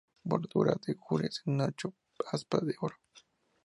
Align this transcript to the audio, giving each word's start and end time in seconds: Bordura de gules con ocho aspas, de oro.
Bordura 0.25 0.73
de 0.83 0.95
gules 0.95 1.39
con 1.41 1.61
ocho 1.61 1.93
aspas, 2.31 2.65
de 2.65 2.73
oro. 2.81 2.95